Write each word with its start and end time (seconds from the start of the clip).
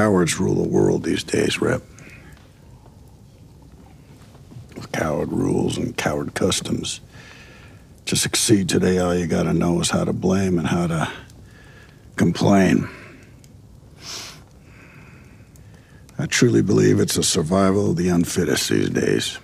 Cowards 0.00 0.40
rule 0.40 0.54
the 0.54 0.66
world 0.66 1.04
these 1.04 1.22
days, 1.22 1.60
Rip. 1.60 1.82
With 4.74 4.90
coward 4.92 5.30
rules 5.30 5.76
and 5.76 5.94
coward 5.94 6.32
customs. 6.32 7.02
To 8.06 8.16
succeed 8.16 8.70
today, 8.70 8.96
all 8.96 9.14
you 9.14 9.26
gotta 9.26 9.52
know 9.52 9.78
is 9.78 9.90
how 9.90 10.04
to 10.04 10.14
blame 10.14 10.58
and 10.58 10.66
how 10.66 10.86
to 10.86 11.12
complain. 12.16 12.88
I 16.18 16.24
truly 16.24 16.62
believe 16.62 16.98
it's 16.98 17.18
a 17.18 17.22
survival 17.22 17.90
of 17.90 17.98
the 17.98 18.08
unfittest 18.08 18.70
these 18.70 18.88
days. 18.88 19.38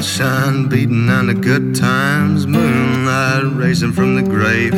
Sunshine 0.00 0.68
beating 0.68 1.08
on 1.08 1.26
the 1.26 1.34
good 1.34 1.74
times, 1.74 2.46
moonlight 2.46 3.42
raising 3.56 3.90
from 3.90 4.14
the 4.14 4.22
grave. 4.22 4.72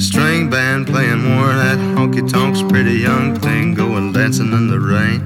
String 0.00 0.48
band 0.48 0.86
playing 0.86 1.22
more 1.22 1.48
that 1.48 1.76
honky 1.94 2.26
tonk's 2.26 2.62
pretty 2.62 2.94
young 2.94 3.38
thing 3.40 3.74
going 3.74 4.12
dancing 4.12 4.54
in 4.54 4.68
the 4.68 4.80
rain. 4.80 5.22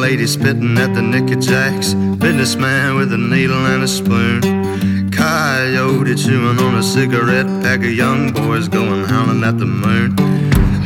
Lady 0.00 0.26
spitting 0.26 0.78
at 0.78 0.94
the 0.94 1.02
Nicky 1.02 1.34
Jacks, 1.36 1.92
businessman 1.92 2.94
with 2.94 3.12
a 3.12 3.18
needle 3.18 3.66
and 3.66 3.82
a 3.82 3.88
spoon. 3.88 4.40
Coyote 5.26 6.14
chewing 6.14 6.60
on 6.60 6.76
a 6.76 6.82
cigarette, 6.84 7.46
pack 7.60 7.80
of 7.80 7.90
young 7.90 8.32
boys 8.32 8.68
going 8.68 9.02
howling 9.06 9.42
at 9.42 9.58
the 9.58 9.66
moon. 9.66 10.16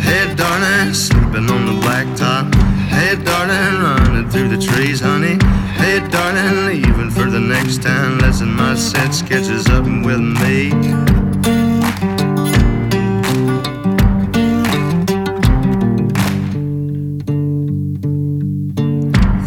Hey, 0.00 0.34
darling, 0.34 0.94
sleeping 0.94 1.50
on 1.50 1.66
the 1.66 1.76
blacktop. 1.84 2.54
Hey, 2.88 3.22
darling, 3.22 3.82
running 3.82 4.30
through 4.30 4.48
the 4.48 4.56
trees, 4.56 4.98
honey. 5.00 5.36
Hey, 5.74 6.00
darling, 6.08 6.64
leaving 6.64 7.10
for 7.10 7.30
the 7.30 7.38
next 7.38 7.82
town. 7.82 8.18
Lesson 8.20 8.50
my 8.54 8.74
sense 8.76 9.20
catches 9.20 9.68
up 9.68 9.84
with 9.84 10.20
me. 10.20 10.70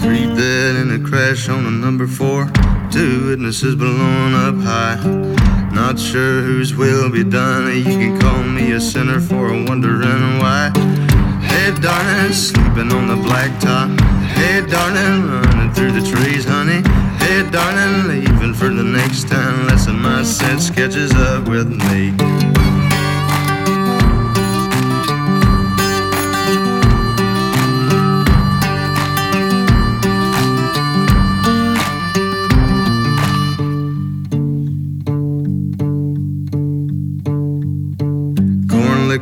Three 0.01 0.27
dead 0.35 0.75
in 0.75 0.91
a 0.91 1.09
crash 1.09 1.49
on 1.49 1.65
a 1.65 1.71
number 1.71 2.05
four. 2.05 2.47
Two 2.93 3.29
witnesses 3.29 3.75
blown 3.75 4.35
up 4.35 4.53
high. 4.63 5.01
Not 5.73 5.97
sure 5.97 6.43
whose 6.43 6.75
will 6.75 7.09
be 7.09 7.23
done. 7.23 7.75
You 7.75 7.83
can 7.85 8.19
call 8.19 8.43
me 8.43 8.73
a 8.73 8.79
sinner 8.79 9.19
for 9.19 9.47
wondering 9.47 10.37
why. 10.37 10.69
Hey, 11.41 11.73
darling, 11.81 12.33
sleeping 12.33 12.91
on 12.91 13.07
the 13.07 13.15
blacktop. 13.15 13.99
Hey, 14.35 14.61
darling, 14.69 15.27
running 15.27 15.73
through 15.73 15.93
the 15.93 16.07
trees, 16.07 16.45
honey. 16.45 16.87
Hey, 17.17 17.49
darling, 17.49 18.09
leaving 18.09 18.53
for 18.53 18.69
the 18.69 18.83
next 18.83 19.27
town. 19.27 19.65
Lesson 19.65 19.99
my 19.99 20.21
sense 20.21 20.69
catches 20.69 21.11
up 21.15 21.47
with 21.47 21.69
me. 21.69 22.62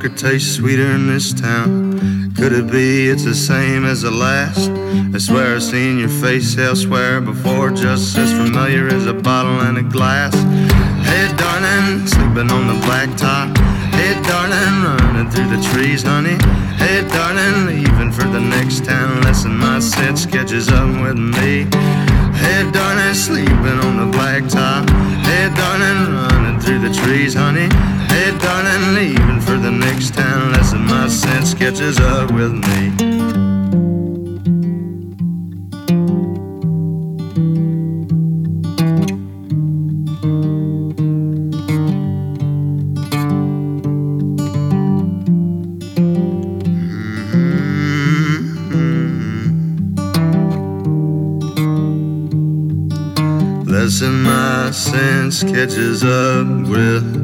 Liquor 0.01 0.17
tastes 0.17 0.55
sweeter 0.55 0.91
in 0.93 1.05
this 1.05 1.31
town. 1.31 2.33
Could 2.35 2.53
it 2.53 2.71
be 2.71 3.07
it's 3.09 3.23
the 3.23 3.35
same 3.35 3.85
as 3.85 4.01
the 4.01 4.09
last? 4.09 4.71
I 5.13 5.19
swear 5.19 5.55
I've 5.55 5.63
seen 5.63 5.99
your 5.99 6.09
face 6.09 6.57
elsewhere 6.57 7.21
before, 7.21 7.69
just 7.69 8.17
as 8.17 8.31
familiar 8.31 8.87
as 8.87 9.05
a 9.05 9.13
bottle 9.13 9.59
and 9.61 9.77
a 9.77 9.83
glass. 9.83 10.33
Hey, 11.05 11.31
darling, 11.37 12.07
sleeping 12.07 12.49
on 12.49 12.65
the 12.65 12.79
blacktop. 12.85 13.55
Hey, 13.93 14.19
darling, 14.23 14.97
running 14.97 15.29
through 15.29 15.55
the 15.55 15.61
trees, 15.69 16.01
honey. 16.01 16.37
Hey, 16.77 17.07
darling, 17.07 17.67
leaving 17.67 18.11
for 18.11 18.27
the 18.27 18.41
next 18.41 18.85
town. 18.85 19.21
Lesson 19.21 19.55
my 19.55 19.79
sense 19.79 20.25
catches 20.25 20.69
up 20.69 20.89
with 21.03 21.19
me. 21.19 21.67
Hey, 22.41 22.67
darling, 22.71 23.13
sleeping 23.13 23.79
on 23.85 23.97
the 24.01 24.17
blacktop. 24.17 24.89
Hey, 25.21 25.53
darling, 25.53 26.30
the 26.81 26.89
trees, 26.89 27.35
honey. 27.35 27.69
Hey, 28.09 28.35
darling, 28.39 28.95
leaving 28.95 29.39
for 29.39 29.57
the 29.57 29.69
next 29.69 30.15
town. 30.15 30.51
Lesson 30.53 30.81
my 30.81 31.07
sense 31.07 31.53
catches 31.53 31.99
up 31.99 32.31
with 32.31 32.53
me. 32.53 33.20
Lesson 54.01 54.23
my 54.23 54.71
sense 54.71 55.43
catches 55.43 56.03
up 56.03 56.47
with 56.67 57.20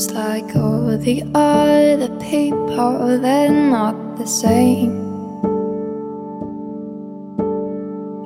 Seems 0.00 0.14
like 0.14 0.56
all 0.56 0.96
the 0.96 1.22
other 1.34 2.08
people, 2.20 3.18
they're 3.18 3.50
not 3.50 4.16
the 4.16 4.26
same. 4.26 4.96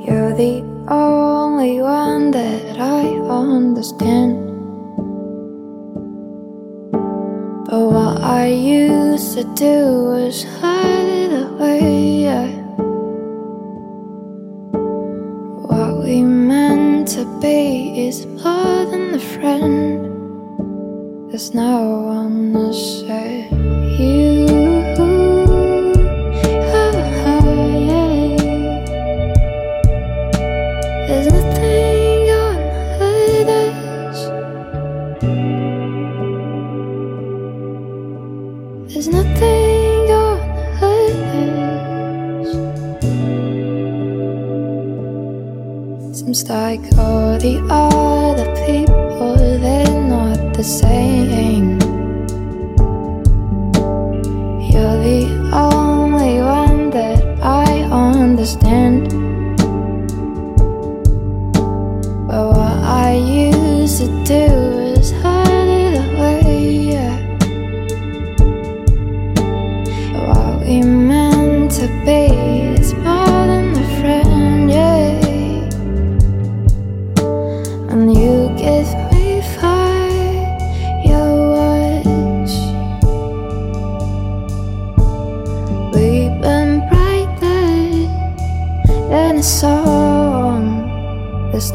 You're 0.07 0.35
the 0.37 0.63
only 0.87 1.81
one 1.81 2.31
that 2.31 2.79
I 2.79 3.19
understand. 3.27 4.39
But 7.67 7.83
what 7.97 8.23
I 8.23 8.47
used 8.47 9.37
to 9.37 9.43
do 9.55 10.05
was 10.15 10.45
hide 10.61 11.09
it 11.27 11.33
away. 11.33 12.55
What 15.71 16.05
we 16.05 16.23
meant 16.23 17.09
to 17.17 17.25
be 17.41 18.07
is 18.07 18.27
more 18.27 18.87
than 18.87 19.15
a 19.15 19.19
friend. 19.19 19.84
There's 21.35 21.51
no 21.53 21.99
one 22.15 22.53
to 22.53 22.73
say 22.73 23.49
you. 23.99 24.47
There's 31.09 31.27
nothing 31.27 32.31
on 32.31 32.57
others. 33.03 34.19
There's 38.93 39.09
nothing 39.09 40.11
on 40.15 40.39
others. 40.87 42.49
Seems 46.17 46.43
like 46.49 46.85
all 46.97 47.39
the 47.41 47.59
other 47.69 48.49
people, 48.65 48.94
the 50.65 50.71
same. 50.71 51.79
You're 54.71 54.99
the 55.11 55.51
only 55.53 56.41
one 56.41 56.89
that 56.89 57.23
I 57.43 57.83
understand. 57.93 59.14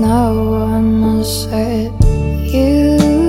One 0.09 1.19
to 1.19 1.23
save 1.23 1.94
you. 2.51 3.28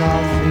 eyes 0.00 0.47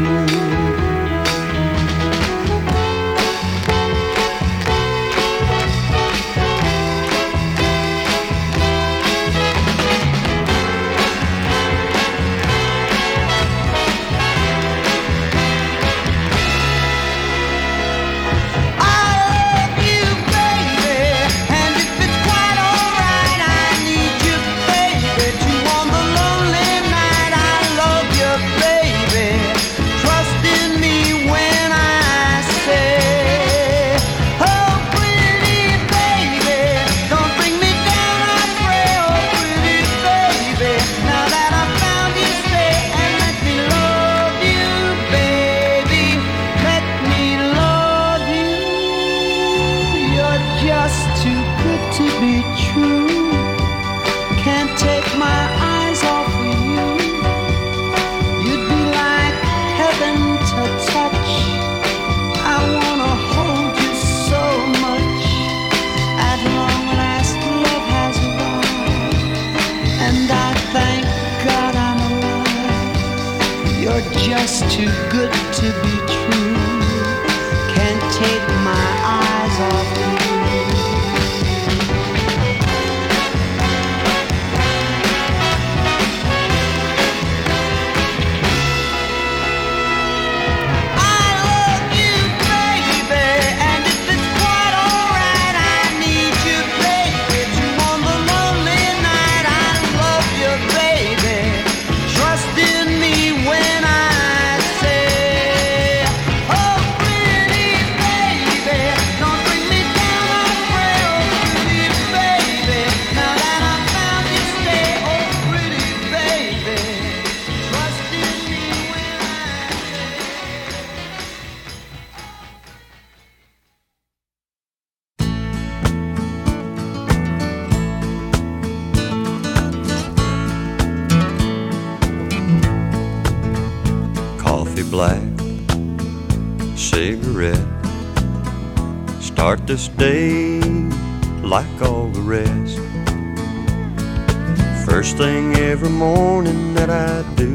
morning 146.08 146.74
that 146.74 146.90
I 146.90 147.16
do 147.36 147.52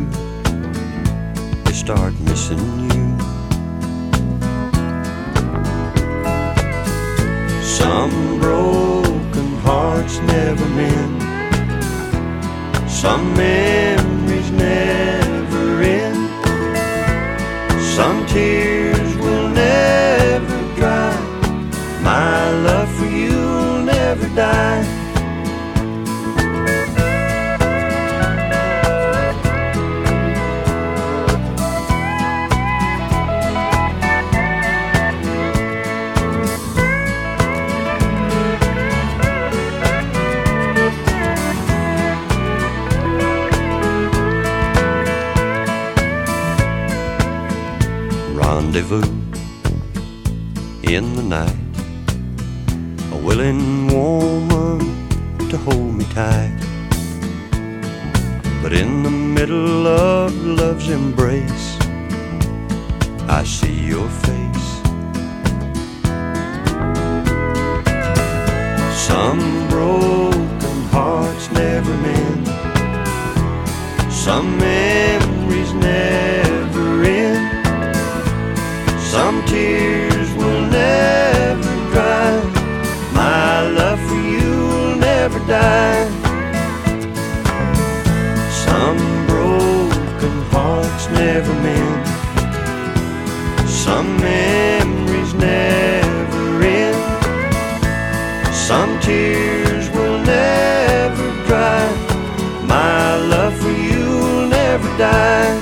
is 1.71 1.79
start 1.85 2.13
missing 2.29 2.65
you. 2.93 3.07
Some 7.79 8.15
broken 8.45 9.49
hearts 9.67 10.17
never 10.35 10.67
mend. 10.79 11.23
Some 13.03 13.25
memories 13.49 14.51
never 14.69 15.65
end. 16.01 16.23
Some 17.97 18.19
tears 18.35 19.13
will 19.23 19.49
never 19.49 20.59
dry. 20.79 21.15
My 22.03 22.51
love 22.69 22.91
for 22.97 23.11
you 23.21 23.37
will 23.55 23.83
never 23.97 24.29
die. 24.45 24.92
Woman 53.63 54.81
to 55.51 55.57
hold 55.57 55.95
me 55.95 56.05
tight. 56.07 56.59
But 58.61 58.73
in 58.73 59.03
the 59.05 59.11
middle 59.11 59.87
of 59.87 60.35
love's 60.45 60.89
embrace, 60.89 61.79
I 63.29 63.45
see 63.45 63.87
your 63.87 64.09
face. 64.27 64.69
Some 69.07 69.69
broken 69.69 70.79
hearts 70.91 71.51
never 71.53 71.95
mend. 71.99 72.47
Some 74.13 74.59
memories 74.59 75.73
never 75.75 76.42
Some 88.65 89.27
broken 89.27 90.35
hearts 90.51 91.09
never 91.11 91.55
mend. 91.65 92.07
Some 93.69 94.17
memories 94.19 95.35
never 95.35 96.63
end. 96.63 97.01
Some 98.55 98.99
tears 99.01 99.91
will 99.91 100.19
never 100.19 101.27
dry. 101.47 101.87
My 102.67 103.17
love 103.17 103.55
for 103.57 103.71
you 103.71 104.05
will 104.23 104.49
never 104.49 104.89
die. 104.99 105.62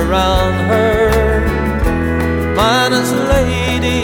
around 0.00 0.54
her. 0.70 1.40
Miner's 2.56 3.12
lady, 3.34 4.00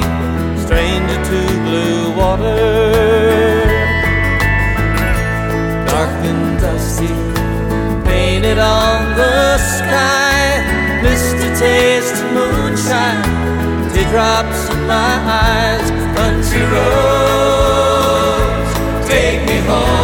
stranger 0.64 1.18
to 1.30 1.40
blue 1.64 2.02
water. 2.20 3.64
Dark 5.88 6.14
and 6.30 6.60
dusty, 6.60 7.14
painted 8.08 8.58
on 8.58 9.16
the 9.16 9.58
sky. 9.58 10.62
Misty 11.02 11.48
taste 11.64 12.18
moonshine, 12.34 13.22
teardrops 13.92 14.60
in 14.72 14.80
my 14.86 15.14
eyes. 15.44 15.86
Country 16.18 16.64
roads, 16.74 18.70
take 19.08 19.40
me 19.48 19.58
home. 19.68 19.97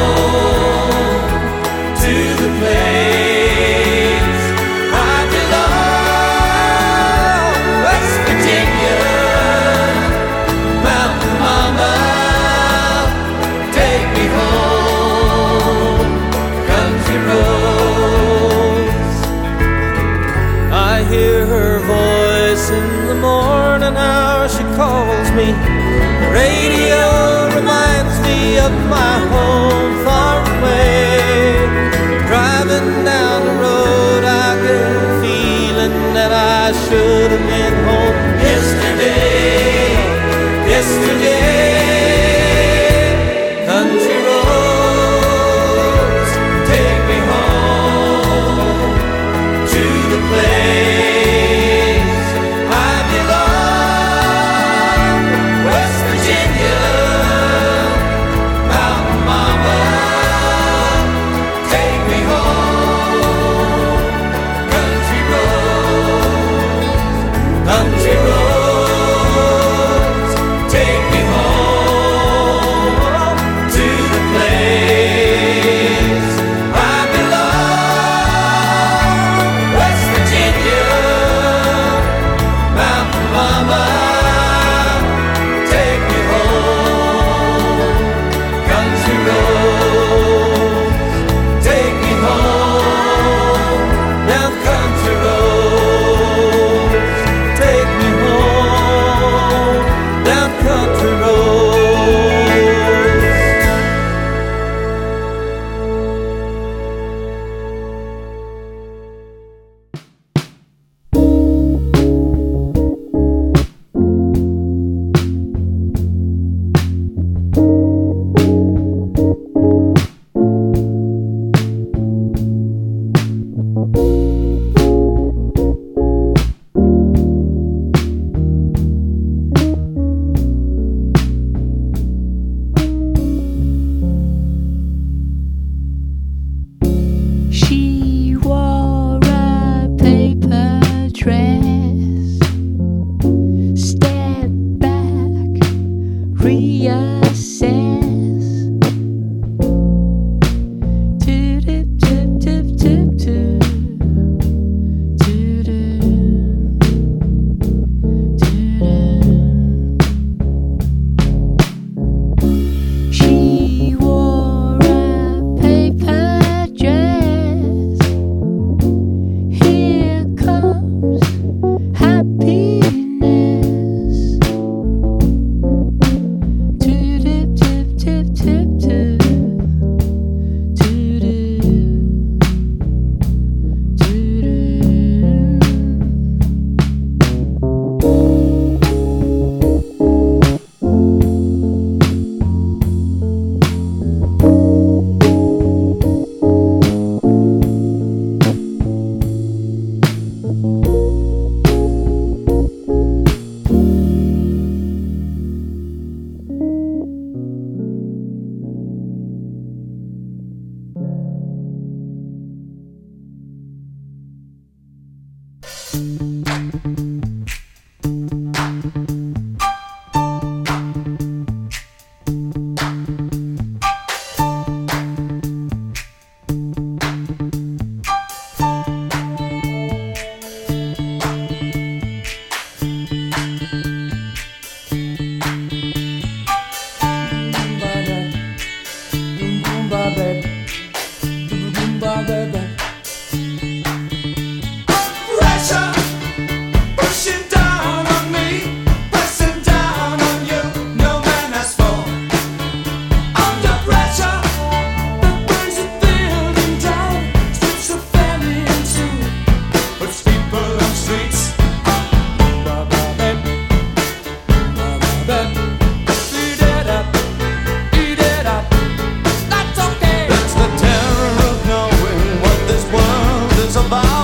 Is 273.93 274.24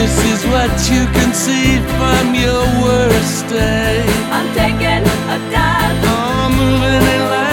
This 0.00 0.16
is 0.32 0.46
what 0.46 0.72
you 0.90 1.04
concede 1.12 1.84
from 1.98 2.34
your 2.34 2.64
worst 2.82 3.46
day. 3.48 4.02
I'm 4.32 4.48
taking 4.54 5.04
a 5.28 5.38
dive. 5.52 6.04
I'm 6.08 6.56
moving 6.56 7.04
in 7.16 7.22
life. 7.30 7.49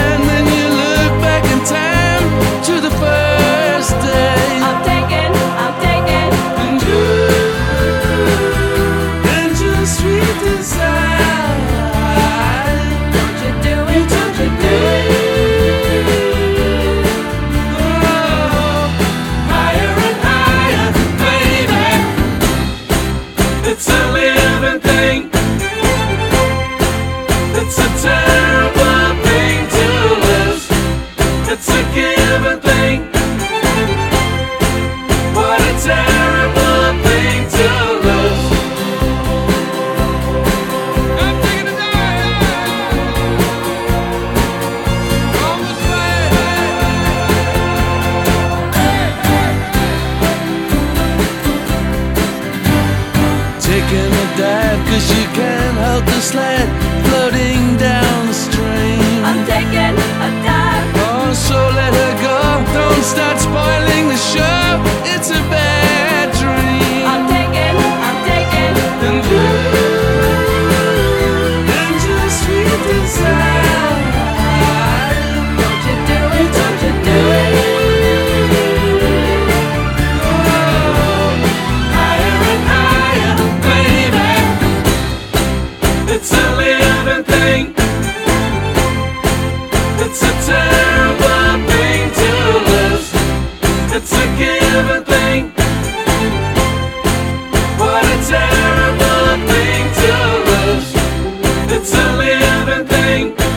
seventh. 102.48 103.47